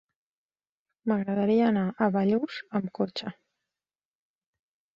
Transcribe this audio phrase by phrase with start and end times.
[1.11, 3.37] M'agradaria anar a Bellús amb cotxe.